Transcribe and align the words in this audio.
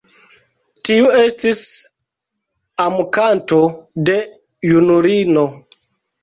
Tiu 0.87 1.09
estis 1.23 1.59
amkanto 2.85 3.61
de 4.11 4.17
junulino. 4.73 5.47